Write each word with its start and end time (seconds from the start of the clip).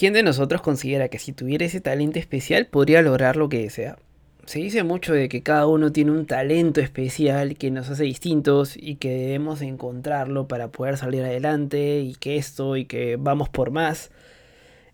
¿Quién 0.00 0.14
de 0.14 0.22
nosotros 0.22 0.62
considera 0.62 1.08
que 1.08 1.18
si 1.18 1.34
tuviera 1.34 1.66
ese 1.66 1.82
talento 1.82 2.18
especial 2.18 2.64
podría 2.64 3.02
lograr 3.02 3.36
lo 3.36 3.50
que 3.50 3.58
desea? 3.58 3.98
Se 4.46 4.58
dice 4.58 4.82
mucho 4.82 5.12
de 5.12 5.28
que 5.28 5.42
cada 5.42 5.66
uno 5.66 5.92
tiene 5.92 6.10
un 6.10 6.24
talento 6.24 6.80
especial 6.80 7.54
que 7.58 7.70
nos 7.70 7.90
hace 7.90 8.04
distintos 8.04 8.78
y 8.78 8.94
que 8.96 9.10
debemos 9.10 9.60
encontrarlo 9.60 10.48
para 10.48 10.68
poder 10.68 10.96
salir 10.96 11.22
adelante 11.22 12.00
y 12.00 12.14
que 12.14 12.36
esto 12.36 12.78
y 12.78 12.86
que 12.86 13.16
vamos 13.16 13.50
por 13.50 13.72
más. 13.72 14.10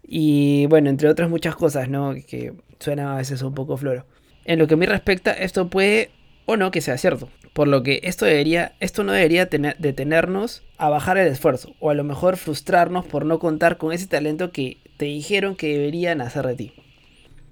Y 0.02 0.66
bueno, 0.66 0.90
entre 0.90 1.08
otras 1.08 1.30
muchas 1.30 1.54
cosas, 1.54 1.88
¿no? 1.88 2.12
Que 2.26 2.54
suena 2.80 3.14
a 3.14 3.18
veces 3.18 3.42
un 3.42 3.54
poco 3.54 3.76
floro. 3.76 4.06
En 4.44 4.58
lo 4.58 4.66
que 4.66 4.74
a 4.74 4.76
mí 4.76 4.86
respecta, 4.86 5.32
esto 5.34 5.70
puede 5.70 6.10
o 6.46 6.56
no 6.56 6.72
que 6.72 6.80
sea 6.80 6.98
cierto. 6.98 7.28
Por 7.56 7.68
lo 7.68 7.82
que 7.82 8.00
esto, 8.02 8.26
debería, 8.26 8.74
esto 8.80 9.02
no 9.02 9.12
debería 9.12 9.48
tener, 9.48 9.78
detenernos 9.78 10.62
a 10.76 10.90
bajar 10.90 11.16
el 11.16 11.26
esfuerzo 11.26 11.74
o 11.80 11.88
a 11.88 11.94
lo 11.94 12.04
mejor 12.04 12.36
frustrarnos 12.36 13.06
por 13.06 13.24
no 13.24 13.38
contar 13.38 13.78
con 13.78 13.94
ese 13.94 14.06
talento 14.06 14.52
que 14.52 14.76
te 14.98 15.06
dijeron 15.06 15.56
que 15.56 15.68
deberían 15.68 16.20
hacer 16.20 16.46
de 16.46 16.54
ti. 16.54 16.74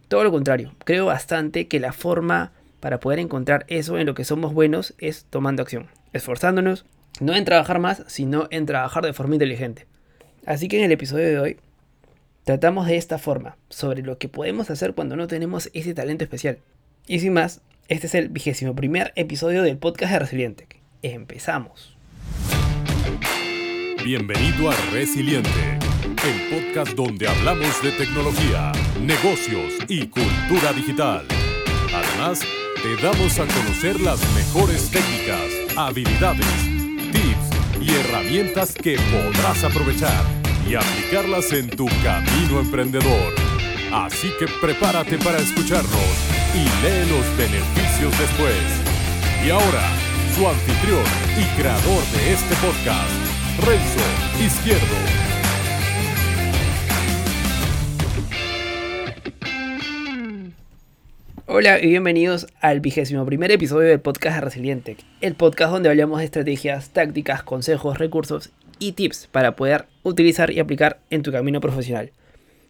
Todo 0.09 0.23
lo 0.23 0.31
contrario, 0.31 0.75
creo 0.85 1.07
bastante 1.07 1.69
que 1.69 1.81
la 1.81 1.95
forma 1.95 2.53
para 2.81 3.01
poder 3.01 3.19
encontrar 3.19 3.65
eso 3.69 3.99
en 3.99 4.05
lo 4.05 4.13
que 4.13 4.27
somos 4.27 4.53
buenos 4.53 4.93
es 4.99 5.25
tomando 5.31 5.63
acción, 5.63 5.89
esforzándonos, 6.13 6.85
no 7.21 7.35
en 7.35 7.47
trabajar 7.47 7.79
más, 7.79 8.05
sino 8.07 8.47
en 8.51 8.67
trabajar 8.67 9.07
de 9.07 9.15
forma 9.15 9.37
inteligente. 9.37 9.87
Así 10.45 10.69
que 10.69 10.77
en 10.77 10.85
el 10.85 10.93
episodio 10.93 11.29
de 11.29 11.39
hoy 11.39 11.57
tratamos 12.45 12.89
de 12.89 12.99
esta 12.99 13.17
forma, 13.17 13.57
sobre 13.71 14.03
lo 14.03 14.19
que 14.19 14.29
podemos 14.29 14.69
hacer 14.69 14.93
cuando 14.93 15.17
no 15.17 15.29
tenemos 15.29 15.71
ese 15.73 15.95
talento 15.95 16.25
especial. 16.25 16.59
Y 17.07 17.21
sin 17.21 17.33
más, 17.33 17.63
este 17.89 18.07
es 18.07 18.15
el 18.15 18.29
vigésimo 18.29 18.75
primer 18.75 19.13
episodio 19.17 19.63
del 19.63 19.77
podcast 19.77 20.13
de 20.13 20.19
Resiliente. 20.21 20.69
Empezamos. 21.03 21.97
Bienvenido 24.03 24.71
a 24.71 24.75
Resiliente, 24.93 25.79
el 26.25 26.61
podcast 26.61 26.93
donde 26.93 27.29
hablamos 27.29 27.83
de 27.83 27.91
tecnología, 27.93 28.73
negocios 29.01 29.75
y 29.89 30.07
cultura 30.07 30.73
digital. 30.75 31.27
Además, 31.95 32.41
te 32.83 32.97
damos 33.03 33.39
a 33.39 33.47
conocer 33.47 34.01
las 34.01 34.21
mejores 34.35 34.91
técnicas, 34.91 35.77
habilidades, 35.77 36.47
tips 37.13 37.83
y 37.83 37.95
herramientas 37.95 38.75
que 38.75 38.97
podrás 38.97 39.63
aprovechar 39.65 40.25
y 40.69 40.75
aplicarlas 40.75 41.53
en 41.53 41.69
tu 41.69 41.87
camino 42.03 42.61
emprendedor. 42.61 43.35
Así 43.93 44.31
que 44.39 44.47
prepárate 44.61 45.19
para 45.19 45.39
escucharnos 45.39 46.34
y 46.55 46.59
lee 46.59 47.11
los 47.11 47.37
beneficios 47.37 48.17
después. 48.17 48.55
Y 49.45 49.51
ahora, 49.51 49.83
su 50.37 50.47
anfitrión 50.47 51.03
y 51.37 51.61
creador 51.61 52.03
de 52.13 52.33
este 52.33 52.55
podcast, 52.57 53.11
Renzo 53.59 54.05
Izquierdo. 54.41 54.95
Hola 61.47 61.81
y 61.81 61.89
bienvenidos 61.89 62.47
al 62.61 62.79
vigésimo 62.81 63.27
primer 63.27 63.51
episodio 63.51 63.89
del 63.89 64.01
podcast 64.01 64.43
Resiliente, 64.43 64.97
el 65.21 65.35
podcast 65.35 65.73
donde 65.73 65.89
hablamos 65.89 66.21
de 66.21 66.27
estrategias, 66.27 66.91
tácticas, 66.91 67.43
consejos, 67.43 67.99
recursos 67.99 68.51
y 68.79 68.93
tips 68.93 69.27
para 69.27 69.57
poder 69.57 69.87
utilizar 70.05 70.53
y 70.53 70.61
aplicar 70.61 71.01
en 71.11 71.23
tu 71.23 71.33
camino 71.33 71.61
profesional 71.61 72.13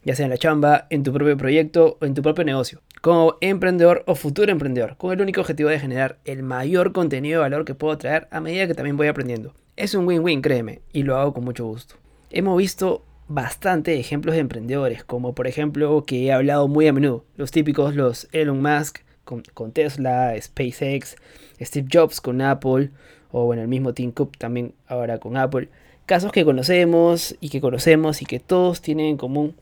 ya 0.04 0.14
sea 0.14 0.26
en 0.26 0.30
la 0.30 0.38
chamba, 0.38 0.86
en 0.90 1.02
tu 1.02 1.12
propio 1.12 1.36
proyecto 1.36 1.98
o 2.00 2.04
en 2.04 2.14
tu 2.14 2.22
propio 2.22 2.44
negocio, 2.44 2.82
como 3.00 3.36
emprendedor 3.40 4.04
o 4.06 4.14
futuro 4.14 4.52
emprendedor, 4.52 4.96
con 4.96 5.12
el 5.12 5.20
único 5.20 5.40
objetivo 5.40 5.70
de 5.70 5.80
generar 5.80 6.18
el 6.24 6.42
mayor 6.42 6.92
contenido 6.92 7.40
de 7.40 7.48
valor 7.48 7.64
que 7.64 7.74
puedo 7.74 7.96
traer 7.98 8.28
a 8.30 8.40
medida 8.40 8.66
que 8.66 8.74
también 8.74 8.96
voy 8.96 9.08
aprendiendo. 9.08 9.54
Es 9.76 9.94
un 9.94 10.06
win-win, 10.06 10.42
créeme, 10.42 10.82
y 10.92 11.02
lo 11.02 11.16
hago 11.16 11.34
con 11.34 11.44
mucho 11.44 11.66
gusto. 11.66 11.96
Hemos 12.30 12.56
visto 12.58 13.04
bastante 13.28 13.98
ejemplos 13.98 14.34
de 14.34 14.40
emprendedores, 14.40 15.04
como 15.04 15.34
por 15.34 15.46
ejemplo 15.46 16.04
que 16.04 16.26
he 16.26 16.32
hablado 16.32 16.68
muy 16.68 16.86
a 16.86 16.92
menudo, 16.92 17.24
los 17.36 17.50
típicos, 17.50 17.94
los 17.94 18.28
Elon 18.32 18.60
Musk 18.60 18.98
con, 19.24 19.42
con 19.54 19.72
Tesla, 19.72 20.34
SpaceX, 20.40 21.16
Steve 21.60 21.88
Jobs 21.90 22.20
con 22.20 22.42
Apple, 22.42 22.90
o 23.32 23.46
bueno, 23.46 23.62
el 23.62 23.68
mismo 23.68 23.94
Tim 23.94 24.12
Cook 24.12 24.36
también 24.36 24.74
ahora 24.86 25.18
con 25.18 25.36
Apple. 25.36 25.68
Casos 26.06 26.32
que 26.32 26.44
conocemos 26.44 27.34
y 27.40 27.48
que 27.48 27.60
conocemos 27.60 28.20
y 28.20 28.26
que 28.26 28.38
todos 28.38 28.82
tienen 28.82 29.06
en 29.06 29.16
común 29.16 29.56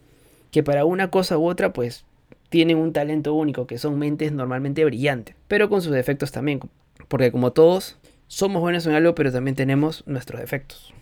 que 0.52 0.62
para 0.62 0.84
una 0.84 1.10
cosa 1.10 1.38
u 1.38 1.48
otra 1.48 1.72
pues 1.72 2.04
tienen 2.50 2.76
un 2.76 2.92
talento 2.92 3.34
único, 3.34 3.66
que 3.66 3.78
son 3.78 3.98
mentes 3.98 4.30
normalmente 4.30 4.84
brillantes, 4.84 5.34
pero 5.48 5.68
con 5.68 5.82
sus 5.82 5.92
defectos 5.92 6.30
también, 6.30 6.60
porque 7.08 7.32
como 7.32 7.52
todos, 7.52 7.96
somos 8.28 8.60
buenos 8.60 8.86
en 8.86 8.92
algo, 8.92 9.14
pero 9.14 9.32
también 9.32 9.56
tenemos 9.56 10.06
nuestros 10.06 10.40
defectos. 10.40 10.94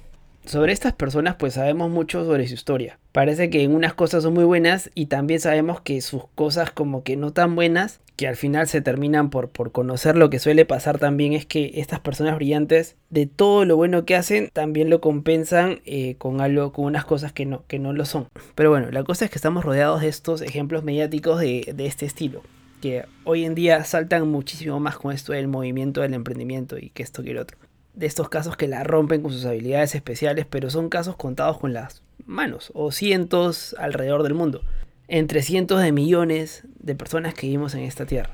Sobre 0.45 0.73
estas 0.73 0.95
personas 0.95 1.37
pues 1.37 1.55
sabemos 1.55 1.91
mucho 1.91 2.25
sobre 2.25 2.49
su 2.49 2.55
historia. 2.55 2.99
Parece 3.13 3.51
que 3.51 3.63
en 3.63 3.75
unas 3.75 3.95
cosas 3.95 4.23
son 4.23 4.35
muy 4.35 4.45
buenas 4.45 4.91
y 4.95 5.07
también 5.07 5.39
sabemos 5.39 5.81
que 5.81 6.01
sus 6.01 6.27
cosas 6.35 6.71
como 6.71 7.03
que 7.05 7.17
no 7.17 7.33
tan 7.33 7.55
buenas, 7.55 8.01
que 8.17 8.27
al 8.27 8.37
final 8.37 8.67
se 8.67 8.81
terminan 8.81 9.31
por, 9.31 9.49
por 9.49 9.73
conocer 9.73 10.17
lo 10.17 10.29
que 10.29 10.39
suele 10.39 10.65
pasar 10.65 10.99
también 10.99 11.33
es 11.33 11.47
que 11.47 11.73
estas 11.77 12.01
personas 12.01 12.37
brillantes 12.37 12.97
de 13.11 13.27
todo 13.27 13.65
lo 13.65 13.77
bueno 13.77 14.05
que 14.05 14.17
hacen 14.17 14.51
también 14.53 14.91
lo 14.91 15.01
compensan 15.01 15.81
eh, 15.85 16.17
con 16.17 16.41
algo, 16.41 16.73
con 16.73 16.85
unas 16.85 17.05
cosas 17.05 17.33
que 17.33 17.47
no, 17.47 17.65
que 17.67 17.79
no 17.79 17.93
lo 17.93 18.05
son. 18.05 18.29
Pero 18.55 18.71
bueno, 18.71 18.91
la 18.91 19.05
cosa 19.05 19.25
es 19.25 19.31
que 19.31 19.39
estamos 19.39 19.65
rodeados 19.65 20.01
de 20.01 20.09
estos 20.09 20.43
ejemplos 20.43 20.85
mediáticos 20.85 21.41
de, 21.41 21.73
de 21.75 21.87
este 21.87 22.07
estilo 22.07 22.43
que 22.81 23.05
hoy 23.25 23.45
en 23.45 23.55
día 23.55 23.85
saltan 23.85 24.29
muchísimo 24.29 24.81
más 24.81 24.97
con 24.97 25.13
esto 25.13 25.33
del 25.33 25.49
movimiento 25.49 26.01
del 26.01 26.15
emprendimiento 26.15 26.79
y 26.79 26.91
que 26.91 27.03
esto 27.03 27.23
que 27.23 27.33
el 27.33 27.39
otro 27.39 27.59
de 28.01 28.07
estos 28.07 28.31
casos 28.31 28.57
que 28.57 28.67
la 28.67 28.83
rompen 28.83 29.21
con 29.21 29.31
sus 29.31 29.45
habilidades 29.45 29.95
especiales, 29.95 30.47
pero 30.49 30.71
son 30.71 30.89
casos 30.89 31.17
contados 31.17 31.59
con 31.59 31.75
las 31.75 32.03
manos, 32.25 32.73
o 32.75 32.93
cientos 32.93 33.77
alrededor 33.79 34.23
del 34.23 34.33
mundo, 34.33 34.63
entre 35.07 35.43
cientos 35.43 35.83
de 35.83 35.93
millones 35.93 36.63
de 36.79 36.95
personas 36.95 37.35
que 37.35 37.47
vivimos 37.47 37.75
en 37.75 37.83
esta 37.83 38.07
tierra. 38.07 38.31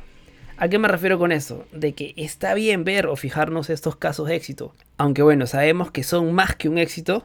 ¿A 0.56 0.68
qué 0.68 0.78
me 0.78 0.86
refiero 0.86 1.18
con 1.18 1.32
eso? 1.32 1.64
De 1.72 1.94
que 1.94 2.14
está 2.16 2.54
bien 2.54 2.84
ver 2.84 3.08
o 3.08 3.16
fijarnos 3.16 3.68
estos 3.68 3.96
casos 3.96 4.28
de 4.28 4.36
éxito, 4.36 4.72
aunque 4.98 5.22
bueno, 5.22 5.48
sabemos 5.48 5.90
que 5.90 6.04
son 6.04 6.32
más 6.32 6.54
que 6.54 6.68
un 6.68 6.78
éxito, 6.78 7.24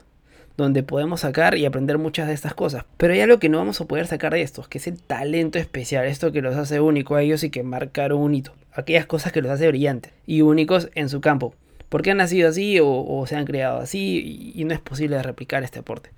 donde 0.58 0.82
podemos 0.82 1.22
sacar 1.22 1.56
y 1.60 1.66
aprender 1.66 2.00
muchas 2.00 2.28
de 2.28 2.34
estas 2.34 2.56
cosas. 2.56 2.86
Pero 2.98 3.14
hay 3.14 3.22
algo 3.22 3.38
que 3.38 3.50
no 3.50 3.60
vamos 3.60 3.80
a 3.82 3.86
poder 3.86 4.08
sacar 4.08 4.34
de 4.34 4.42
estos, 4.42 4.68
que 4.68 4.80
es 4.80 4.88
el 4.88 5.00
talento 5.00 5.60
especial, 5.60 6.06
esto 6.06 6.32
que 6.32 6.42
los 6.42 6.56
hace 6.56 6.80
únicos 6.80 7.20
a 7.20 7.22
ellos 7.22 7.44
y 7.44 7.52
que 7.52 7.62
marcaron 7.62 8.20
un 8.20 8.34
hito, 8.34 8.54
aquellas 8.74 9.06
cosas 9.06 9.32
que 9.32 9.44
los 9.44 9.52
hace 9.52 9.68
brillantes 9.68 10.12
y 10.26 10.42
únicos 10.42 10.90
en 10.96 11.08
su 11.08 11.22
campo 11.22 11.54
porque 11.92 12.10
han 12.10 12.18
nacido 12.18 12.48
así 12.48 12.80
o, 12.82 13.26
se 13.28 13.36
han 13.36 13.44
creado 13.44 13.80
así 13.82 14.54
y, 14.56 14.64
no 14.64 14.74
es 14.74 14.80
posible 14.80 15.22
replicar 15.22 15.62
este 15.62 15.80
aporte. 15.80 16.12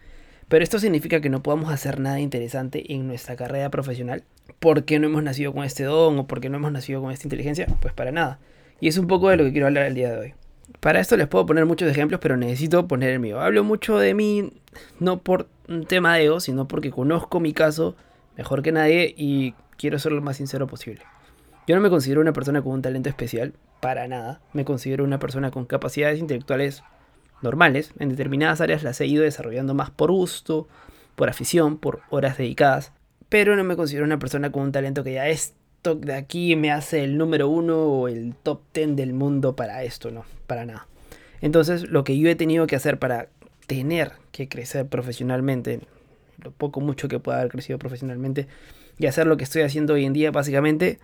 Pero 0.47 0.63
esto 0.63 0.77
significa 0.77 1.19
que 1.19 1.31
no 1.31 1.41
podamos 1.41 1.73
hacer 1.73 1.99
nada 1.99 2.19
interesante 2.19 2.93
en 2.93 3.07
nuestra 3.07 3.35
carrera 3.35 3.71
profesional 3.71 4.23
porque 4.59 4.99
no 4.99 5.07
hemos 5.07 5.23
nacido 5.23 5.51
con 5.51 5.63
este 5.63 5.85
don 5.85 6.19
o 6.19 6.27
porque 6.27 6.47
no 6.47 6.57
hemos 6.57 6.71
nacido 6.71 7.01
con 7.01 7.11
esta 7.11 7.25
inteligencia, 7.25 7.65
pues 7.81 7.91
para 7.91 8.11
nada. 8.11 8.37
Y 8.81 8.87
es 8.87 8.99
un 8.99 9.07
poco 9.07 9.29
de 9.29 9.37
lo 9.37 9.45
que 9.45 9.51
quiero 9.51 9.65
hablar 9.65 9.87
el 9.87 9.95
día 9.95 10.11
de 10.11 10.19
hoy. 10.19 10.33
Para 10.79 10.99
esto 10.99 11.17
les 11.17 11.27
puedo 11.27 11.47
poner 11.47 11.65
muchos 11.65 11.89
ejemplos, 11.89 12.19
pero 12.21 12.37
necesito 12.37 12.87
poner 12.87 13.09
el 13.09 13.19
mío. 13.19 13.41
Hablo 13.41 13.63
mucho 13.63 13.97
de 13.97 14.13
mí 14.13 14.53
no 14.99 15.23
por 15.23 15.47
un 15.67 15.87
tema 15.87 16.15
de 16.15 16.25
ego, 16.25 16.39
sino 16.39 16.67
porque 16.67 16.91
conozco 16.91 17.39
mi 17.39 17.51
caso 17.51 17.95
mejor 18.37 18.61
que 18.61 18.71
nadie 18.71 19.11
y 19.17 19.55
quiero 19.77 19.97
ser 19.97 20.11
lo 20.11 20.21
más 20.21 20.37
sincero 20.37 20.67
posible. 20.67 21.01
Yo 21.65 21.75
no 21.75 21.81
me 21.81 21.89
considero 21.89 22.19
una 22.19 22.33
persona 22.33 22.61
con 22.61 22.73
un 22.73 22.81
talento 22.81 23.09
especial, 23.09 23.53
para 23.79 24.07
nada. 24.07 24.41
Me 24.51 24.65
considero 24.65 25.03
una 25.03 25.19
persona 25.19 25.49
con 25.51 25.65
capacidades 25.65 26.19
intelectuales 26.19 26.83
normales. 27.41 27.93
En 27.99 28.09
determinadas 28.09 28.59
áreas 28.61 28.83
las 28.83 28.99
he 28.99 29.05
ido 29.05 29.23
desarrollando 29.23 29.73
más 29.73 29.89
por 29.89 30.11
gusto, 30.11 30.67
por 31.15 31.29
afición, 31.29 31.77
por 31.77 32.01
horas 32.09 32.37
dedicadas. 32.37 32.91
Pero 33.29 33.55
no 33.55 33.63
me 33.63 33.75
considero 33.75 34.05
una 34.05 34.19
persona 34.19 34.51
con 34.51 34.63
un 34.63 34.71
talento 34.71 35.03
que 35.03 35.13
ya 35.13 35.27
esto 35.27 35.95
de 35.95 36.13
aquí 36.13 36.55
me 36.55 36.71
hace 36.71 37.03
el 37.03 37.17
número 37.17 37.47
uno 37.47 37.77
o 37.77 38.07
el 38.07 38.35
top 38.41 38.61
ten 38.71 38.95
del 38.95 39.13
mundo 39.13 39.55
para 39.55 39.83
esto, 39.83 40.11
no, 40.11 40.25
para 40.47 40.65
nada. 40.65 40.87
Entonces 41.41 41.89
lo 41.89 42.03
que 42.03 42.17
yo 42.17 42.29
he 42.29 42.35
tenido 42.35 42.67
que 42.67 42.75
hacer 42.75 42.99
para 42.99 43.27
tener 43.67 44.13
que 44.31 44.47
crecer 44.47 44.87
profesionalmente, 44.87 45.81
lo 46.41 46.51
poco 46.51 46.81
mucho 46.81 47.07
que 47.07 47.19
pueda 47.19 47.39
haber 47.39 47.51
crecido 47.51 47.79
profesionalmente, 47.79 48.47
y 48.97 49.07
hacer 49.07 49.27
lo 49.27 49.37
que 49.37 49.43
estoy 49.43 49.63
haciendo 49.63 49.93
hoy 49.93 50.05
en 50.05 50.13
día, 50.13 50.31
básicamente, 50.31 50.99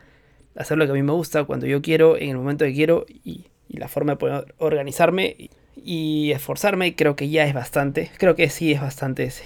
hacer 0.59 0.77
lo 0.77 0.85
que 0.85 0.91
a 0.91 0.95
mí 0.95 1.01
me 1.01 1.13
gusta 1.13 1.45
cuando 1.45 1.65
yo 1.65 1.81
quiero, 1.81 2.17
en 2.17 2.29
el 2.29 2.37
momento 2.37 2.65
que 2.65 2.73
quiero 2.73 3.05
y, 3.23 3.45
la 3.69 3.87
forma 3.87 4.13
de 4.13 4.17
poder 4.17 4.55
organizarme 4.57 5.49
y, 5.75 6.31
esforzarme 6.31 6.95
creo 6.95 7.15
que 7.15 7.29
ya 7.29 7.45
es 7.45 7.53
bastante, 7.53 8.11
creo 8.17 8.35
que 8.35 8.49
sí 8.49 8.73
es 8.73 8.81
bastante, 8.81 9.23
es, 9.23 9.41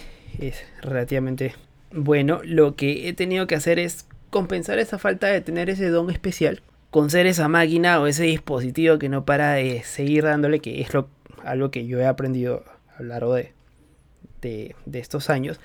relativamente 0.81 1.54
bueno. 1.92 2.42
Lo 2.44 2.75
que 2.75 3.07
he 3.07 3.13
tenido 3.13 3.48
que 3.48 3.56
hacer 3.56 3.80
es 3.80 4.07
compensar 4.31 4.80
esa 4.80 4.98
falta 4.98 5.27
de 5.27 5.42
tener 5.42 5.69
ese 5.69 5.89
don 5.89 6.10
especial 6.10 6.62
con 6.89 7.10
ser 7.10 7.27
esa 7.27 7.48
máquina 7.48 8.00
o 8.00 8.07
ese 8.07 8.24
dispositivo 8.24 8.98
que 9.00 9.10
no 9.10 9.25
para 9.25 9.54
de 9.54 9.83
seguir 9.83 10.24
dándole, 10.24 10.60
que 10.60 10.81
es 10.81 10.94
lo, 10.94 11.07
algo 11.44 11.69
que 11.71 11.86
yo 11.86 12.00
he 12.00 12.06
aprendido 12.06 12.63
a 12.98 13.01
lo 13.01 13.10
largo 13.10 13.36
de, 13.36 13.51
de, 14.42 14.75
estos 14.94 15.30
años, 15.30 15.60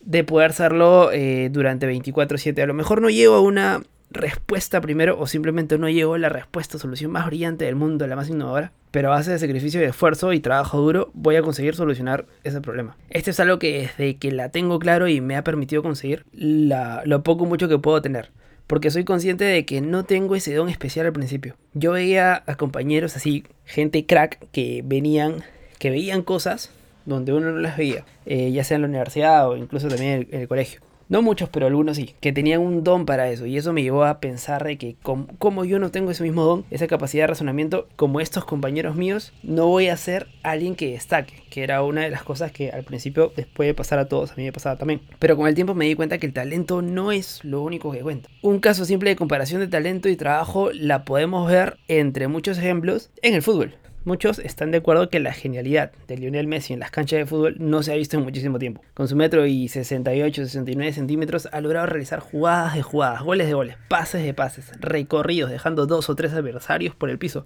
de 0.00 0.24
poder 0.24 0.50
hacerlo 0.50 1.10
eh, 1.12 1.48
durante 1.50 1.86
24/7. 1.90 2.62
A 2.62 2.66
lo 2.66 2.74
mejor 2.74 3.02
no 3.02 3.10
llego 3.10 3.34
a 3.34 3.40
una 3.40 3.82
respuesta 4.10 4.80
primero 4.80 5.18
o 5.18 5.26
simplemente 5.26 5.78
no 5.78 5.88
llegó 5.88 6.16
la 6.18 6.28
respuesta, 6.28 6.78
solución 6.78 7.10
más 7.10 7.26
brillante 7.26 7.64
del 7.64 7.76
mundo, 7.76 8.06
la 8.06 8.16
más 8.16 8.28
innovadora, 8.28 8.72
pero 8.90 9.08
a 9.08 9.16
base 9.16 9.30
de 9.30 9.38
sacrificio 9.38 9.80
y 9.80 9.84
esfuerzo 9.84 10.32
y 10.32 10.40
trabajo 10.40 10.80
duro 10.80 11.10
voy 11.14 11.36
a 11.36 11.42
conseguir 11.42 11.74
solucionar 11.74 12.26
ese 12.44 12.60
problema. 12.60 12.96
Esto 13.10 13.30
es 13.30 13.40
algo 13.40 13.58
que 13.58 13.82
desde 13.82 14.16
que 14.16 14.32
la 14.32 14.48
tengo 14.50 14.78
claro 14.78 15.08
y 15.08 15.20
me 15.20 15.36
ha 15.36 15.44
permitido 15.44 15.82
conseguir 15.82 16.24
lo 16.32 17.22
poco 17.22 17.44
mucho 17.44 17.68
que 17.68 17.78
puedo 17.78 18.02
tener. 18.02 18.30
Porque 18.66 18.90
soy 18.90 19.04
consciente 19.04 19.44
de 19.44 19.64
que 19.64 19.80
no 19.80 20.04
tengo 20.04 20.36
ese 20.36 20.54
don 20.54 20.68
especial 20.68 21.06
al 21.06 21.14
principio. 21.14 21.56
Yo 21.72 21.92
veía 21.92 22.42
a 22.46 22.56
compañeros 22.56 23.16
así, 23.16 23.44
gente 23.64 24.04
crack, 24.04 24.38
que 24.52 24.82
venían, 24.84 25.42
que 25.78 25.88
veían 25.88 26.20
cosas 26.20 26.70
donde 27.06 27.32
uno 27.32 27.50
no 27.50 27.60
las 27.60 27.78
veía, 27.78 28.04
eh, 28.26 28.52
ya 28.52 28.64
sea 28.64 28.74
en 28.74 28.82
la 28.82 28.88
universidad 28.88 29.48
o 29.48 29.56
incluso 29.56 29.88
también 29.88 30.28
en 30.30 30.42
el 30.42 30.48
colegio. 30.48 30.80
No 31.08 31.22
muchos, 31.22 31.48
pero 31.48 31.66
algunos 31.66 31.96
sí, 31.96 32.14
que 32.20 32.32
tenían 32.32 32.60
un 32.60 32.84
don 32.84 33.06
para 33.06 33.30
eso. 33.30 33.46
Y 33.46 33.56
eso 33.56 33.72
me 33.72 33.82
llevó 33.82 34.04
a 34.04 34.20
pensar 34.20 34.62
de 34.64 34.76
que 34.76 34.96
como, 35.02 35.64
yo 35.64 35.78
no 35.78 35.90
tengo 35.90 36.10
ese 36.10 36.22
mismo 36.22 36.44
don, 36.44 36.66
esa 36.70 36.86
capacidad 36.86 37.22
de 37.22 37.28
razonamiento, 37.28 37.88
como 37.96 38.20
estos 38.20 38.44
compañeros 38.44 38.94
míos, 38.94 39.32
no 39.42 39.68
voy 39.68 39.88
a 39.88 39.96
ser 39.96 40.26
alguien 40.42 40.74
que 40.74 40.92
destaque, 40.92 41.42
que 41.48 41.62
era 41.62 41.82
una 41.82 42.02
de 42.02 42.10
las 42.10 42.22
cosas 42.22 42.52
que 42.52 42.70
al 42.70 42.84
principio 42.84 43.32
después 43.34 43.66
de 43.66 43.72
pasar 43.74 43.98
a 43.98 44.08
todos, 44.08 44.32
a 44.32 44.34
mí 44.36 44.44
me 44.44 44.52
pasaba 44.52 44.76
también. 44.76 45.00
Pero 45.18 45.36
con 45.36 45.48
el 45.48 45.54
tiempo 45.54 45.74
me 45.74 45.86
di 45.86 45.94
cuenta 45.94 46.18
que 46.18 46.26
el 46.26 46.34
talento 46.34 46.82
no 46.82 47.10
es 47.10 47.42
lo 47.42 47.62
único 47.62 47.90
que 47.90 48.00
cuenta. 48.00 48.28
Un 48.42 48.60
caso 48.60 48.84
simple 48.84 49.08
de 49.08 49.16
comparación 49.16 49.60
de 49.60 49.68
talento 49.68 50.10
y 50.10 50.16
trabajo 50.16 50.70
la 50.72 51.06
podemos 51.06 51.48
ver 51.50 51.78
entre 51.88 52.28
muchos 52.28 52.58
ejemplos 52.58 53.10
en 53.22 53.32
el 53.32 53.42
fútbol. 53.42 53.74
Muchos 54.08 54.38
están 54.38 54.70
de 54.70 54.78
acuerdo 54.78 55.10
que 55.10 55.20
la 55.20 55.34
genialidad 55.34 55.92
de 56.06 56.16
Lionel 56.16 56.46
Messi 56.46 56.72
en 56.72 56.80
las 56.80 56.90
canchas 56.90 57.18
de 57.18 57.26
fútbol 57.26 57.56
no 57.58 57.82
se 57.82 57.92
ha 57.92 57.96
visto 57.96 58.16
en 58.16 58.22
muchísimo 58.22 58.58
tiempo. 58.58 58.80
Con 58.94 59.06
su 59.06 59.14
metro 59.16 59.44
y 59.44 59.66
68-69 59.66 60.92
centímetros 60.92 61.46
ha 61.52 61.60
logrado 61.60 61.84
realizar 61.84 62.20
jugadas 62.20 62.74
de 62.74 62.80
jugadas, 62.80 63.22
goles 63.22 63.48
de 63.48 63.52
goles, 63.52 63.76
pases 63.88 64.24
de 64.24 64.32
pases, 64.32 64.72
recorridos, 64.80 65.50
dejando 65.50 65.84
dos 65.84 66.08
o 66.08 66.14
tres 66.14 66.32
adversarios 66.32 66.94
por 66.94 67.10
el 67.10 67.18
piso. 67.18 67.44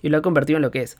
Y 0.00 0.08
lo 0.08 0.16
ha 0.16 0.22
convertido 0.22 0.56
en 0.56 0.62
lo 0.62 0.70
que 0.70 0.80
es. 0.80 0.96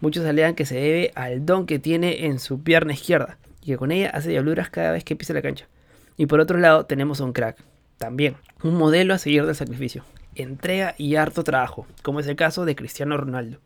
Muchos 0.00 0.26
alegan 0.26 0.56
que 0.56 0.66
se 0.66 0.80
debe 0.80 1.12
al 1.14 1.46
don 1.46 1.64
que 1.64 1.78
tiene 1.78 2.26
en 2.26 2.40
su 2.40 2.60
pierna 2.60 2.92
izquierda 2.92 3.38
y 3.62 3.66
que 3.66 3.76
con 3.76 3.92
ella 3.92 4.10
hace 4.10 4.30
diabluras 4.30 4.68
cada 4.68 4.90
vez 4.90 5.04
que 5.04 5.14
pisa 5.14 5.32
la 5.32 5.42
cancha. 5.42 5.68
Y 6.16 6.26
por 6.26 6.40
otro 6.40 6.58
lado 6.58 6.86
tenemos 6.86 7.20
a 7.20 7.24
un 7.24 7.34
crack, 7.34 7.62
también, 7.98 8.34
un 8.64 8.74
modelo 8.74 9.14
a 9.14 9.18
seguir 9.18 9.46
del 9.46 9.54
sacrificio, 9.54 10.02
entrega 10.34 10.96
y 10.98 11.14
harto 11.14 11.44
trabajo, 11.44 11.86
como 12.02 12.18
es 12.18 12.26
el 12.26 12.34
caso 12.34 12.64
de 12.64 12.74
Cristiano 12.74 13.16
Ronaldo. 13.16 13.60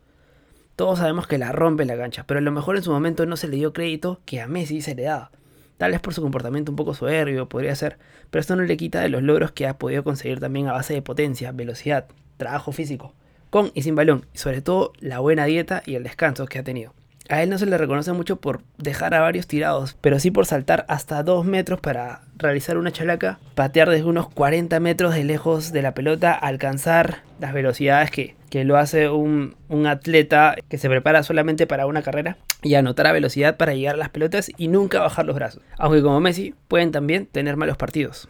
Todos 0.79 0.99
sabemos 0.99 1.27
que 1.27 1.37
la 1.37 1.51
rompe 1.51 1.83
la 1.83 1.97
cancha, 1.97 2.23
pero 2.25 2.37
a 2.37 2.41
lo 2.41 2.53
mejor 2.53 2.77
en 2.77 2.83
su 2.83 2.89
momento 2.89 3.25
no 3.25 3.35
se 3.35 3.49
le 3.49 3.57
dio 3.57 3.73
crédito 3.73 4.21
que 4.23 4.39
a 4.39 4.47
Messi 4.47 4.79
se 4.79 4.95
le 4.95 5.03
daba. 5.03 5.29
Tal 5.77 5.91
vez 5.91 5.99
por 5.99 6.13
su 6.13 6.21
comportamiento 6.21 6.71
un 6.71 6.77
poco 6.77 6.93
soberbio, 6.93 7.49
podría 7.49 7.75
ser, 7.75 7.97
pero 8.29 8.39
esto 8.39 8.55
no 8.55 8.63
le 8.63 8.77
quita 8.77 9.01
de 9.01 9.09
los 9.09 9.21
logros 9.21 9.51
que 9.51 9.67
ha 9.67 9.77
podido 9.77 10.05
conseguir 10.05 10.39
también 10.39 10.69
a 10.69 10.71
base 10.71 10.93
de 10.93 11.01
potencia, 11.01 11.51
velocidad, 11.51 12.07
trabajo 12.37 12.71
físico, 12.71 13.13
con 13.49 13.71
y 13.73 13.81
sin 13.81 13.95
balón, 13.95 14.25
y 14.33 14.37
sobre 14.37 14.61
todo 14.61 14.93
la 15.01 15.19
buena 15.19 15.43
dieta 15.43 15.83
y 15.85 15.95
el 15.95 16.03
descanso 16.03 16.45
que 16.45 16.59
ha 16.59 16.63
tenido. 16.63 16.93
A 17.29 17.43
él 17.43 17.49
no 17.51 17.59
se 17.59 17.67
le 17.67 17.77
reconoce 17.77 18.11
mucho 18.11 18.37
por 18.37 18.63
dejar 18.79 19.13
a 19.13 19.21
varios 19.21 19.45
tirados, 19.45 19.95
pero 20.01 20.19
sí 20.19 20.31
por 20.31 20.47
saltar 20.47 20.83
hasta 20.87 21.21
2 21.21 21.45
metros 21.45 21.79
para 21.79 22.21
realizar 22.35 22.75
una 22.79 22.91
chalaca, 22.91 23.37
patear 23.53 23.87
desde 23.87 24.05
unos 24.05 24.29
40 24.29 24.79
metros 24.79 25.13
de 25.13 25.23
lejos 25.23 25.71
de 25.71 25.83
la 25.83 25.93
pelota, 25.93 26.33
alcanzar 26.33 27.21
las 27.39 27.53
velocidades 27.53 28.09
que, 28.09 28.35
lo 28.63 28.77
hace 28.77 29.09
un, 29.09 29.55
un 29.67 29.85
atleta 29.85 30.55
que 30.69 30.79
se 30.79 30.89
prepara 30.89 31.21
solamente 31.21 31.67
para 31.67 31.85
una 31.85 32.01
carrera 32.01 32.37
y 32.63 32.73
anotar 32.73 33.05
a 33.05 33.11
velocidad 33.11 33.57
para 33.57 33.75
llegar 33.75 33.93
a 33.93 33.99
las 33.99 34.09
pelotas 34.09 34.49
y 34.57 34.67
nunca 34.67 34.99
bajar 34.99 35.27
los 35.27 35.35
brazos. 35.35 35.61
Aunque 35.77 36.01
como 36.01 36.19
Messi 36.19 36.55
pueden 36.67 36.91
también 36.91 37.27
tener 37.27 37.57
malos 37.57 37.77
partidos. 37.77 38.27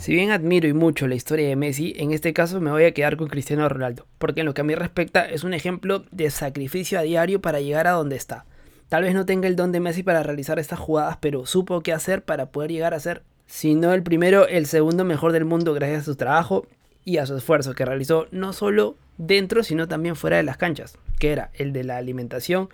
Si 0.00 0.12
bien 0.12 0.32
admiro 0.32 0.68
y 0.68 0.72
mucho 0.72 1.06
la 1.06 1.14
historia 1.14 1.48
de 1.48 1.56
Messi, 1.56 1.94
en 1.96 2.10
este 2.10 2.32
caso 2.32 2.60
me 2.60 2.70
voy 2.70 2.84
a 2.84 2.92
quedar 2.92 3.16
con 3.16 3.28
Cristiano 3.28 3.68
Ronaldo, 3.68 4.06
porque 4.18 4.40
en 4.40 4.46
lo 4.46 4.52
que 4.52 4.60
a 4.60 4.64
mí 4.64 4.74
respecta 4.74 5.24
es 5.24 5.44
un 5.44 5.54
ejemplo 5.54 6.04
de 6.10 6.30
sacrificio 6.30 6.98
a 6.98 7.02
diario 7.02 7.40
para 7.40 7.60
llegar 7.60 7.86
a 7.86 7.92
donde 7.92 8.16
está. 8.16 8.44
Tal 8.88 9.04
vez 9.04 9.14
no 9.14 9.24
tenga 9.24 9.46
el 9.46 9.56
don 9.56 9.72
de 9.72 9.80
Messi 9.80 10.02
para 10.02 10.22
realizar 10.22 10.58
estas 10.58 10.78
jugadas, 10.78 11.18
pero 11.20 11.46
supo 11.46 11.80
qué 11.80 11.92
hacer 11.92 12.22
para 12.22 12.46
poder 12.46 12.72
llegar 12.72 12.92
a 12.92 13.00
ser, 13.00 13.22
si 13.46 13.74
no 13.74 13.94
el 13.94 14.02
primero, 14.02 14.46
el 14.48 14.66
segundo 14.66 15.04
mejor 15.04 15.32
del 15.32 15.44
mundo 15.44 15.74
gracias 15.74 16.02
a 16.02 16.04
su 16.04 16.16
trabajo 16.16 16.66
y 17.04 17.18
a 17.18 17.26
su 17.26 17.36
esfuerzo 17.36 17.74
que 17.74 17.84
realizó 17.84 18.26
no 18.30 18.52
solo 18.52 18.96
dentro, 19.16 19.62
sino 19.62 19.86
también 19.88 20.16
fuera 20.16 20.36
de 20.36 20.42
las 20.42 20.56
canchas, 20.56 20.98
que 21.18 21.32
era 21.32 21.50
el 21.54 21.72
de 21.72 21.84
la 21.84 21.96
alimentación 21.96 22.68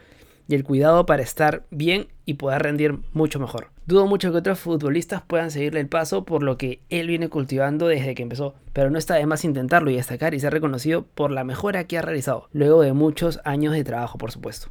y 0.50 0.56
el 0.56 0.64
cuidado 0.64 1.06
para 1.06 1.22
estar 1.22 1.62
bien 1.70 2.08
y 2.26 2.34
poder 2.34 2.62
rendir 2.62 2.98
mucho 3.12 3.38
mejor. 3.38 3.70
Dudo 3.86 4.08
mucho 4.08 4.32
que 4.32 4.38
otros 4.38 4.58
futbolistas 4.58 5.22
puedan 5.22 5.52
seguirle 5.52 5.78
el 5.78 5.86
paso 5.86 6.24
por 6.24 6.42
lo 6.42 6.58
que 6.58 6.80
él 6.90 7.06
viene 7.06 7.28
cultivando 7.28 7.86
desde 7.86 8.16
que 8.16 8.24
empezó, 8.24 8.56
pero 8.72 8.90
no 8.90 8.98
está 8.98 9.14
de 9.14 9.26
más 9.26 9.44
intentarlo 9.44 9.92
y 9.92 9.94
destacar 9.94 10.34
y 10.34 10.40
ser 10.40 10.52
reconocido 10.52 11.06
por 11.14 11.30
la 11.30 11.44
mejora 11.44 11.84
que 11.84 11.98
ha 11.98 12.02
realizado, 12.02 12.48
luego 12.52 12.82
de 12.82 12.92
muchos 12.92 13.38
años 13.44 13.74
de 13.74 13.84
trabajo, 13.84 14.18
por 14.18 14.32
supuesto. 14.32 14.70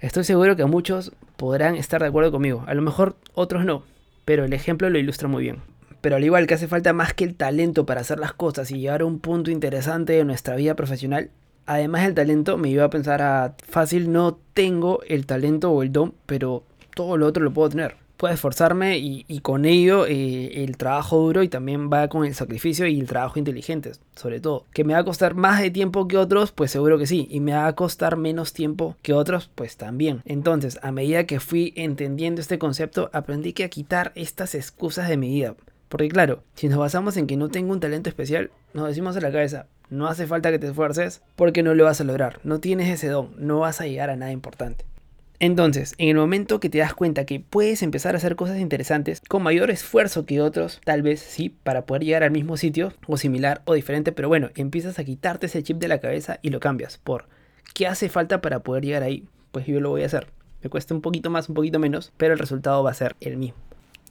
Estoy 0.00 0.24
seguro 0.24 0.54
que 0.54 0.66
muchos 0.66 1.12
podrán 1.38 1.76
estar 1.76 2.02
de 2.02 2.08
acuerdo 2.08 2.30
conmigo, 2.30 2.62
a 2.66 2.74
lo 2.74 2.82
mejor 2.82 3.16
otros 3.32 3.64
no, 3.64 3.84
pero 4.26 4.44
el 4.44 4.52
ejemplo 4.52 4.90
lo 4.90 4.98
ilustra 4.98 5.28
muy 5.28 5.44
bien. 5.44 5.62
Pero 6.02 6.16
al 6.16 6.24
igual 6.24 6.46
que 6.46 6.52
hace 6.52 6.68
falta 6.68 6.92
más 6.92 7.14
que 7.14 7.24
el 7.24 7.36
talento 7.36 7.86
para 7.86 8.02
hacer 8.02 8.18
las 8.18 8.34
cosas 8.34 8.70
y 8.70 8.80
llegar 8.80 9.00
a 9.00 9.06
un 9.06 9.18
punto 9.18 9.50
interesante 9.50 10.12
de 10.12 10.24
nuestra 10.26 10.56
vida 10.56 10.74
profesional, 10.74 11.30
además 11.66 12.04
del 12.04 12.14
talento, 12.14 12.56
me 12.58 12.70
iba 12.70 12.84
a 12.84 12.90
pensar 12.90 13.22
a 13.22 13.54
fácil, 13.68 14.12
no 14.12 14.38
tengo 14.54 15.00
el 15.08 15.26
talento 15.26 15.70
o 15.70 15.82
el 15.82 15.92
don, 15.92 16.14
pero 16.26 16.64
todo 16.94 17.16
lo 17.16 17.26
otro 17.26 17.44
lo 17.44 17.52
puedo 17.52 17.70
tener. 17.70 17.96
Puedo 18.16 18.32
esforzarme 18.32 18.96
y, 18.98 19.40
con 19.40 19.64
ello 19.64 20.06
eh, 20.06 20.62
el 20.64 20.76
trabajo 20.76 21.18
duro 21.18 21.42
y 21.42 21.48
también 21.48 21.90
va 21.92 22.08
con 22.08 22.24
el 22.24 22.34
sacrificio 22.34 22.86
y 22.86 23.00
el 23.00 23.08
trabajo 23.08 23.40
inteligente, 23.40 23.90
sobre 24.14 24.40
todo. 24.40 24.64
Que 24.72 24.84
me 24.84 24.94
va 24.94 25.00
a 25.00 25.04
costar 25.04 25.34
más 25.34 25.60
de 25.60 25.72
tiempo 25.72 26.06
que 26.06 26.16
otros, 26.16 26.52
pues 26.52 26.70
seguro 26.70 26.96
que 26.96 27.08
sí. 27.08 27.26
Y 27.28 27.40
me 27.40 27.52
va 27.52 27.66
a 27.66 27.74
costar 27.74 28.16
menos 28.16 28.52
tiempo 28.52 28.96
que 29.02 29.12
otros, 29.12 29.50
pues 29.52 29.76
también. 29.76 30.22
Entonces, 30.26 30.78
a 30.82 30.92
medida 30.92 31.26
que 31.26 31.40
fui 31.40 31.72
entendiendo 31.76 32.40
este 32.40 32.58
concepto, 32.58 33.10
aprendí 33.12 33.52
que 33.52 33.64
a 33.64 33.68
quitar 33.68 34.12
estas 34.14 34.54
excusas 34.54 35.08
de 35.08 35.16
mi 35.16 35.30
vida. 35.30 35.56
Porque 35.88 36.08
claro, 36.08 36.42
si 36.54 36.68
nos 36.68 36.78
basamos 36.78 37.16
en 37.16 37.26
que 37.26 37.36
no 37.36 37.48
tengo 37.48 37.72
un 37.72 37.80
talento 37.80 38.08
especial, 38.08 38.50
nos 38.72 38.88
decimos 38.88 39.16
a 39.16 39.20
la 39.20 39.32
cabeza, 39.32 39.66
no 39.90 40.06
hace 40.08 40.26
falta 40.26 40.50
que 40.50 40.58
te 40.58 40.68
esfuerces 40.68 41.22
porque 41.36 41.62
no 41.62 41.74
lo 41.74 41.84
vas 41.84 42.00
a 42.00 42.04
lograr. 42.04 42.40
No 42.44 42.60
tienes 42.60 42.88
ese 42.88 43.08
don, 43.08 43.34
no 43.38 43.60
vas 43.60 43.80
a 43.80 43.86
llegar 43.86 44.10
a 44.10 44.16
nada 44.16 44.32
importante. 44.32 44.84
Entonces, 45.40 45.94
en 45.98 46.08
el 46.08 46.16
momento 46.16 46.60
que 46.60 46.70
te 46.70 46.78
das 46.78 46.94
cuenta 46.94 47.26
que 47.26 47.40
puedes 47.40 47.82
empezar 47.82 48.14
a 48.14 48.18
hacer 48.18 48.36
cosas 48.36 48.58
interesantes 48.58 49.20
con 49.28 49.42
mayor 49.42 49.70
esfuerzo 49.70 50.26
que 50.26 50.40
otros, 50.40 50.80
tal 50.84 51.02
vez 51.02 51.20
sí, 51.20 51.50
para 51.50 51.86
poder 51.86 52.04
llegar 52.04 52.22
al 52.22 52.30
mismo 52.30 52.56
sitio 52.56 52.92
o 53.06 53.16
similar 53.16 53.60
o 53.64 53.74
diferente, 53.74 54.12
pero 54.12 54.28
bueno, 54.28 54.50
empiezas 54.54 54.98
a 54.98 55.04
quitarte 55.04 55.46
ese 55.46 55.62
chip 55.62 55.78
de 55.78 55.88
la 55.88 55.98
cabeza 55.98 56.38
y 56.40 56.50
lo 56.50 56.60
cambias 56.60 56.98
por 56.98 57.26
¿qué 57.74 57.86
hace 57.86 58.08
falta 58.08 58.40
para 58.40 58.60
poder 58.60 58.84
llegar 58.84 59.02
ahí? 59.02 59.28
Pues 59.52 59.66
yo 59.66 59.80
lo 59.80 59.90
voy 59.90 60.02
a 60.02 60.06
hacer. 60.06 60.28
Me 60.62 60.70
cuesta 60.70 60.94
un 60.94 61.02
poquito 61.02 61.28
más, 61.28 61.48
un 61.48 61.54
poquito 61.54 61.78
menos, 61.78 62.12
pero 62.16 62.32
el 62.32 62.38
resultado 62.38 62.82
va 62.82 62.92
a 62.92 62.94
ser 62.94 63.16
el 63.20 63.36
mismo. 63.36 63.58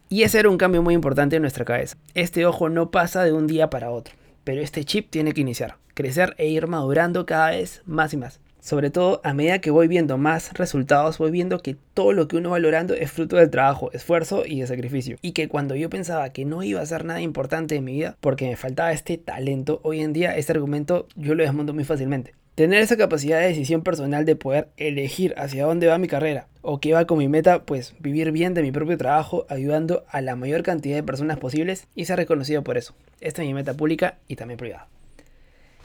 Y 0.10 0.24
ese 0.24 0.40
era 0.40 0.50
un 0.50 0.58
cambio 0.58 0.84
muy 0.84 0.94
importante 0.94 1.38
en 1.38 1.42
nuestra 1.42 1.66
cabeza. 1.66 1.98
Este 2.13 2.46
ojo 2.46 2.70
no 2.70 2.92
pasa 2.92 3.24
de 3.24 3.34
un 3.34 3.48
día 3.48 3.70
para 3.70 3.89
otro 3.89 4.13
pero 4.43 4.62
este 4.62 4.83
chip 4.83 5.09
tiene 5.09 5.33
que 5.33 5.41
iniciar, 5.41 5.77
crecer 5.93 6.35
e 6.38 6.47
ir 6.47 6.67
madurando 6.67 7.25
cada 7.25 7.51
vez 7.51 7.81
más 7.85 8.13
y 8.13 8.17
más. 8.17 8.39
Sobre 8.59 8.91
todo 8.91 9.19
a 9.25 9.33
medida 9.33 9.59
que 9.59 9.71
voy 9.71 9.89
viendo 9.89 10.17
más 10.17 10.53
resultados, 10.53 11.17
voy 11.17 11.31
viendo 11.31 11.59
que 11.59 11.75
todo 11.93 12.13
lo 12.13 12.29
que 12.29 12.38
uno 12.38 12.51
va 12.51 12.59
logrando 12.59 12.93
es 12.93 13.12
fruto 13.12 13.35
del 13.35 13.50
trabajo, 13.50 13.91
esfuerzo 13.91 14.45
y 14.45 14.62
de 14.62 14.67
sacrificio. 14.67 15.17
Y 15.21 15.33
que 15.33 15.50
cuando 15.50 15.75
yo 15.75 15.89
pensaba 15.89 16.29
que 16.29 16.45
no 16.45 16.63
iba 16.63 16.79
a 16.79 16.85
ser 16.85 17.03
nada 17.03 17.19
importante 17.19 17.75
en 17.75 17.83
mi 17.83 17.91
vida 17.91 18.15
porque 18.21 18.47
me 18.47 18.55
faltaba 18.55 18.93
este 18.93 19.17
talento, 19.17 19.81
hoy 19.83 20.00
en 20.00 20.13
día 20.13 20.38
este 20.38 20.53
argumento 20.53 21.07
yo 21.15 21.35
lo 21.35 21.43
desmonto 21.43 21.73
muy 21.73 21.83
fácilmente. 21.83 22.35
Tener 22.55 22.83
esa 22.83 22.98
capacidad 22.98 23.39
de 23.39 23.48
decisión 23.48 23.81
personal 23.81 24.25
de 24.25 24.36
poder 24.36 24.67
elegir 24.77 25.33
hacia 25.38 25.65
dónde 25.65 25.88
va 25.88 25.98
mi 25.98 26.07
carrera 26.07 26.45
o 26.62 26.79
qué 26.79 26.93
va 26.93 27.05
con 27.05 27.17
mi 27.17 27.27
meta, 27.27 27.63
pues 27.63 27.95
vivir 28.00 28.31
bien 28.31 28.53
de 28.53 28.62
mi 28.62 28.72
propio 28.72 28.95
trabajo, 28.95 29.48
ayudando 29.50 30.05
a 30.07 30.22
la 30.22 30.36
mayor 30.36 30.62
cantidad 30.62 30.95
de 30.95 31.01
personas 31.01 31.39
posibles 31.39 31.88
y 31.95 32.05
ser 32.05 32.17
reconocido 32.17 32.63
por 32.63 32.77
eso. 32.77 32.93
Esta 33.22 33.41
es 33.41 33.48
mi 33.48 33.55
meta 33.55 33.74
pública 33.74 34.19
y 34.27 34.36
también 34.36 34.60
privada. 34.60 34.88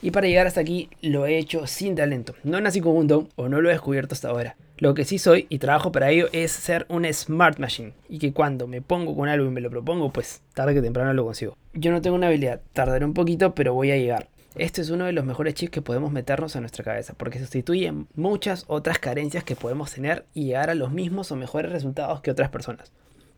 Y 0.03 0.11
para 0.11 0.27
llegar 0.27 0.47
hasta 0.47 0.61
aquí 0.61 0.91
lo 1.01 1.25
he 1.25 1.39
hecho 1.39 1.67
sin 1.67 1.95
talento. 1.95 2.35
No 2.45 2.61
nací 2.61 2.83
con 2.83 2.95
un 2.95 3.07
don 3.07 3.29
o 3.37 3.49
no 3.49 3.63
lo 3.63 3.71
he 3.71 3.73
descubierto 3.73 4.15
hasta 4.15 4.29
ahora. 4.29 4.57
Lo 4.77 4.93
que 4.93 5.07
sí 5.07 5.19
soy 5.19 5.47
y 5.49 5.61
trabajo 5.61 5.91
para 5.91 6.11
ello 6.11 6.29
es 6.33 6.53
ser 6.53 6.85
un 6.91 7.11
smart 7.11 7.59
machine. 7.59 7.95
Y 8.11 8.19
que 8.19 8.35
cuando 8.35 8.67
me 8.67 8.83
pongo 8.83 9.17
con 9.17 9.31
algo 9.31 9.47
y 9.47 9.51
me 9.51 9.63
lo 9.63 9.71
propongo, 9.71 10.13
pues 10.13 10.43
tarde 10.53 10.75
que 10.75 10.83
temprano 10.83 11.15
lo 11.15 11.25
consigo. 11.25 11.57
Yo 11.73 11.91
no 11.93 12.03
tengo 12.03 12.15
una 12.15 12.27
habilidad, 12.27 12.61
tardaré 12.75 13.07
un 13.07 13.15
poquito, 13.15 13.55
pero 13.55 13.73
voy 13.73 13.91
a 13.91 13.97
llegar. 13.97 14.29
Este 14.59 14.81
es 14.81 14.91
uno 14.91 15.05
de 15.05 15.13
los 15.13 15.25
mejores 15.25 15.55
chips 15.55 15.71
que 15.71 15.83
podemos 15.83 16.11
meternos 16.11 16.57
a 16.57 16.61
nuestra 16.61 16.83
cabeza, 16.83 17.15
porque 17.17 17.39
sustituye 17.39 17.95
muchas 18.17 18.65
otras 18.67 18.99
carencias 18.99 19.45
que 19.45 19.55
podemos 19.55 19.93
tener 19.93 20.27
y 20.35 20.47
llegar 20.47 20.69
a 20.69 20.75
los 20.75 20.91
mismos 20.91 21.31
o 21.31 21.37
mejores 21.37 21.71
resultados 21.71 22.23
que 22.23 22.33
otras 22.33 22.51
personas. 22.51 22.91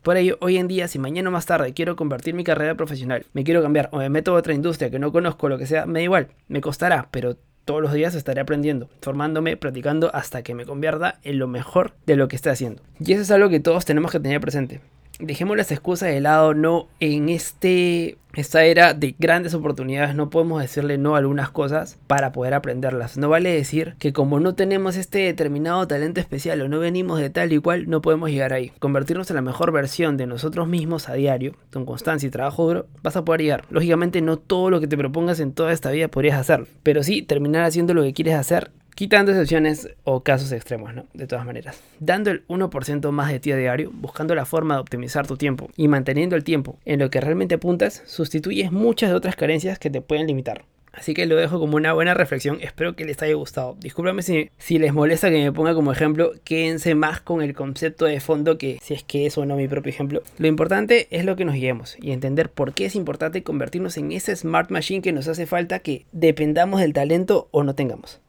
Por 0.02 0.16
ello, 0.16 0.38
hoy 0.40 0.56
en 0.56 0.66
día, 0.66 0.88
si 0.88 0.98
mañana 0.98 1.28
o 1.28 1.32
más 1.32 1.44
tarde 1.44 1.74
quiero 1.74 1.94
convertir 1.94 2.32
mi 2.32 2.42
carrera 2.42 2.74
profesional, 2.74 3.26
me 3.34 3.44
quiero 3.44 3.60
cambiar 3.60 3.90
o 3.92 3.98
me 3.98 4.08
meto 4.08 4.32
a 4.32 4.38
otra 4.38 4.54
industria 4.54 4.90
que 4.90 4.98
no 4.98 5.12
conozco, 5.12 5.50
lo 5.50 5.58
que 5.58 5.66
sea, 5.66 5.84
me 5.84 5.98
da 5.98 6.04
igual, 6.04 6.28
me 6.48 6.62
costará, 6.62 7.08
pero 7.10 7.36
todos 7.66 7.82
los 7.82 7.92
días 7.92 8.14
estaré 8.14 8.40
aprendiendo, 8.40 8.88
formándome, 9.02 9.58
practicando 9.58 10.10
hasta 10.14 10.42
que 10.42 10.54
me 10.54 10.64
convierta 10.64 11.20
en 11.22 11.38
lo 11.38 11.48
mejor 11.48 11.92
de 12.06 12.16
lo 12.16 12.28
que 12.28 12.36
esté 12.36 12.48
haciendo. 12.48 12.80
Y 12.98 13.12
eso 13.12 13.20
es 13.20 13.30
algo 13.30 13.50
que 13.50 13.60
todos 13.60 13.84
tenemos 13.84 14.10
que 14.10 14.20
tener 14.20 14.40
presente. 14.40 14.80
Dejemos 15.20 15.56
las 15.56 15.72
excusas 15.72 16.10
de 16.10 16.20
lado, 16.20 16.54
no 16.54 16.88
en 17.00 17.28
este 17.28 18.18
esta 18.34 18.62
era 18.64 18.94
de 18.94 19.16
grandes 19.18 19.54
oportunidades 19.54 20.14
no 20.14 20.30
podemos 20.30 20.62
decirle 20.62 20.98
no 20.98 21.16
a 21.16 21.18
algunas 21.18 21.50
cosas 21.50 21.98
para 22.06 22.30
poder 22.30 22.54
aprenderlas. 22.54 23.18
No 23.18 23.28
vale 23.28 23.52
decir 23.52 23.96
que 23.98 24.12
como 24.12 24.38
no 24.38 24.54
tenemos 24.54 24.96
este 24.96 25.18
determinado 25.18 25.86
talento 25.88 26.20
especial 26.20 26.60
o 26.60 26.68
no 26.68 26.78
venimos 26.78 27.18
de 27.18 27.30
tal 27.30 27.52
y 27.52 27.58
cual, 27.58 27.90
no 27.90 28.00
podemos 28.00 28.30
llegar 28.30 28.52
ahí. 28.52 28.70
Convertirnos 28.78 29.30
en 29.30 29.36
la 29.36 29.42
mejor 29.42 29.72
versión 29.72 30.16
de 30.16 30.28
nosotros 30.28 30.68
mismos 30.68 31.08
a 31.08 31.14
diario, 31.14 31.56
con 31.72 31.84
constancia 31.84 32.28
y 32.28 32.30
trabajo 32.30 32.68
duro, 32.68 32.86
vas 33.02 33.16
a 33.16 33.24
poder 33.24 33.42
llegar. 33.42 33.64
Lógicamente 33.68 34.20
no 34.20 34.36
todo 34.36 34.70
lo 34.70 34.80
que 34.80 34.86
te 34.86 34.96
propongas 34.96 35.40
en 35.40 35.52
toda 35.52 35.72
esta 35.72 35.90
vida 35.90 36.06
podrías 36.06 36.38
hacer, 36.38 36.68
pero 36.84 37.02
sí 37.02 37.22
terminar 37.22 37.64
haciendo 37.64 37.94
lo 37.94 38.02
que 38.02 38.12
quieres 38.12 38.34
hacer 38.34 38.70
Quitando 38.94 39.32
excepciones 39.32 39.88
o 40.04 40.22
casos 40.22 40.52
extremos, 40.52 40.94
¿no? 40.94 41.06
De 41.14 41.26
todas 41.26 41.46
maneras. 41.46 41.80
Dando 42.00 42.30
el 42.30 42.46
1% 42.48 43.10
más 43.10 43.32
de 43.32 43.40
ti 43.40 43.52
a 43.52 43.56
diario, 43.56 43.90
buscando 43.92 44.34
la 44.34 44.44
forma 44.44 44.74
de 44.74 44.80
optimizar 44.80 45.26
tu 45.26 45.36
tiempo 45.36 45.70
y 45.76 45.88
manteniendo 45.88 46.36
el 46.36 46.44
tiempo 46.44 46.78
en 46.84 47.00
lo 47.00 47.10
que 47.10 47.20
realmente 47.20 47.54
apuntas, 47.54 48.02
sustituyes 48.06 48.72
muchas 48.72 49.10
de 49.10 49.16
otras 49.16 49.36
carencias 49.36 49.78
que 49.78 49.90
te 49.90 50.00
pueden 50.02 50.26
limitar. 50.26 50.64
Así 50.92 51.14
que 51.14 51.26
lo 51.26 51.36
dejo 51.36 51.60
como 51.60 51.76
una 51.76 51.92
buena 51.92 52.14
reflexión, 52.14 52.58
espero 52.60 52.96
que 52.96 53.04
les 53.04 53.22
haya 53.22 53.34
gustado. 53.34 53.76
Discúlpame 53.80 54.22
si, 54.22 54.50
si 54.58 54.78
les 54.78 54.92
molesta 54.92 55.30
que 55.30 55.42
me 55.42 55.52
ponga 55.52 55.74
como 55.74 55.92
ejemplo, 55.92 56.32
quédense 56.44 56.94
más 56.94 57.20
con 57.20 57.42
el 57.42 57.54
concepto 57.54 58.06
de 58.06 58.20
fondo 58.20 58.58
que 58.58 58.78
si 58.82 58.94
es 58.94 59.04
que 59.04 59.26
es 59.26 59.38
o 59.38 59.46
no 59.46 59.56
mi 59.56 59.68
propio 59.68 59.90
ejemplo. 59.90 60.22
Lo 60.38 60.48
importante 60.48 61.06
es 61.10 61.24
lo 61.24 61.36
que 61.36 61.44
nos 61.44 61.54
guiemos 61.54 61.96
y 62.00 62.10
entender 62.10 62.50
por 62.50 62.74
qué 62.74 62.86
es 62.86 62.96
importante 62.96 63.42
convertirnos 63.42 63.96
en 63.98 64.10
ese 64.12 64.34
smart 64.34 64.70
machine 64.70 65.02
que 65.02 65.12
nos 65.12 65.28
hace 65.28 65.46
falta 65.46 65.78
que 65.78 66.06
dependamos 66.12 66.80
del 66.80 66.92
talento 66.92 67.48
o 67.52 67.62
no 67.62 67.74
tengamos. 67.74 68.20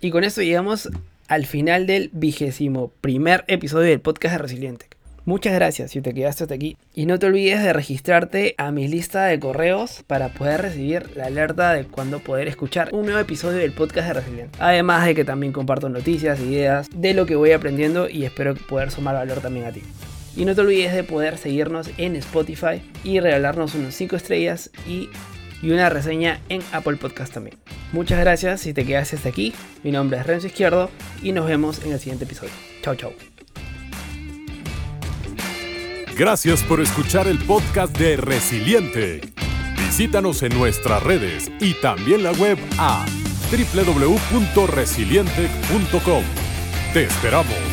Y 0.00 0.10
con 0.10 0.24
esto 0.24 0.42
llegamos 0.42 0.88
al 1.28 1.46
final 1.46 1.86
del 1.86 2.10
vigésimo 2.12 2.90
primer 3.00 3.44
episodio 3.46 3.90
del 3.90 4.00
podcast 4.00 4.34
de 4.34 4.38
Resiliente. 4.38 4.86
Muchas 5.26 5.54
gracias 5.54 5.90
si 5.90 6.00
te 6.00 6.14
quedaste 6.14 6.44
hasta 6.44 6.54
aquí. 6.54 6.76
Y 6.94 7.06
no 7.06 7.18
te 7.18 7.26
olvides 7.26 7.62
de 7.62 7.72
registrarte 7.72 8.54
a 8.58 8.72
mi 8.72 8.88
lista 8.88 9.26
de 9.26 9.38
correos 9.38 10.02
para 10.06 10.30
poder 10.30 10.62
recibir 10.62 11.16
la 11.16 11.26
alerta 11.26 11.72
de 11.72 11.84
cuando 11.84 12.20
poder 12.20 12.48
escuchar 12.48 12.88
un 12.92 13.04
nuevo 13.04 13.20
episodio 13.20 13.58
del 13.58 13.72
podcast 13.72 14.08
de 14.08 14.14
Resiliente. 14.14 14.58
Además 14.58 15.06
de 15.06 15.14
que 15.14 15.24
también 15.24 15.52
comparto 15.52 15.88
noticias, 15.88 16.40
ideas 16.40 16.88
de 16.94 17.14
lo 17.14 17.26
que 17.26 17.36
voy 17.36 17.52
aprendiendo 17.52 18.08
y 18.08 18.24
espero 18.24 18.54
poder 18.54 18.90
sumar 18.90 19.14
valor 19.14 19.40
también 19.40 19.66
a 19.66 19.72
ti. 19.72 19.82
Y 20.36 20.44
no 20.46 20.54
te 20.54 20.62
olvides 20.62 20.94
de 20.94 21.04
poder 21.04 21.36
seguirnos 21.36 21.90
en 21.98 22.16
Spotify 22.16 22.82
y 23.04 23.20
regalarnos 23.20 23.74
unos 23.74 23.94
5 23.94 24.16
estrellas 24.16 24.70
y 24.88 25.10
y 25.62 25.70
una 25.70 25.90
reseña 25.90 26.40
en 26.48 26.62
Apple 26.72 26.96
Podcast 26.96 27.32
también. 27.32 27.56
Muchas 27.92 28.20
gracias 28.20 28.60
si 28.60 28.72
te 28.72 28.84
quedaste 28.84 29.16
hasta 29.16 29.28
aquí. 29.28 29.52
Mi 29.82 29.90
nombre 29.90 30.18
es 30.18 30.26
Renzo 30.26 30.46
Izquierdo 30.46 30.90
y 31.22 31.32
nos 31.32 31.46
vemos 31.46 31.84
en 31.84 31.92
el 31.92 31.98
siguiente 31.98 32.24
episodio. 32.24 32.52
Chao, 32.82 32.94
chao. 32.94 33.12
Gracias 36.16 36.62
por 36.64 36.80
escuchar 36.80 37.28
el 37.28 37.38
podcast 37.38 37.96
de 37.96 38.16
Resiliente. 38.16 39.20
Visítanos 39.78 40.42
en 40.42 40.56
nuestras 40.56 41.02
redes 41.02 41.50
y 41.60 41.74
también 41.74 42.22
la 42.22 42.32
web 42.32 42.58
a 42.78 43.04
www.resiliente.com. 43.50 46.22
Te 46.92 47.04
esperamos. 47.04 47.69